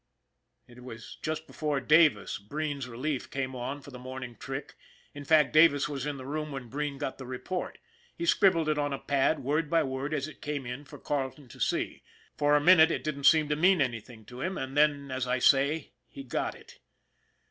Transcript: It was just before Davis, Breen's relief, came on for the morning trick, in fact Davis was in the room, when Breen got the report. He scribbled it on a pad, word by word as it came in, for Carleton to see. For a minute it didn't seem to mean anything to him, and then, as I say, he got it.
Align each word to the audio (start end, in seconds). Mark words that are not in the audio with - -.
It 0.67 0.83
was 0.83 1.19
just 1.21 1.45
before 1.45 1.79
Davis, 1.79 2.39
Breen's 2.39 2.87
relief, 2.87 3.29
came 3.29 3.55
on 3.55 3.81
for 3.83 3.91
the 3.91 3.99
morning 3.99 4.35
trick, 4.35 4.73
in 5.13 5.23
fact 5.25 5.53
Davis 5.53 5.87
was 5.87 6.07
in 6.07 6.17
the 6.17 6.25
room, 6.25 6.51
when 6.51 6.69
Breen 6.69 6.97
got 6.97 7.19
the 7.19 7.25
report. 7.27 7.77
He 8.15 8.25
scribbled 8.25 8.67
it 8.67 8.79
on 8.79 8.93
a 8.93 8.97
pad, 8.97 9.43
word 9.43 9.69
by 9.69 9.83
word 9.83 10.15
as 10.15 10.27
it 10.27 10.41
came 10.41 10.65
in, 10.65 10.85
for 10.85 10.97
Carleton 10.97 11.47
to 11.49 11.59
see. 11.59 12.01
For 12.35 12.55
a 12.55 12.59
minute 12.59 12.89
it 12.89 13.03
didn't 13.03 13.25
seem 13.25 13.47
to 13.49 13.55
mean 13.55 13.79
anything 13.79 14.25
to 14.25 14.41
him, 14.41 14.57
and 14.57 14.75
then, 14.75 15.11
as 15.11 15.27
I 15.27 15.37
say, 15.37 15.91
he 16.07 16.23
got 16.23 16.55
it. 16.55 16.79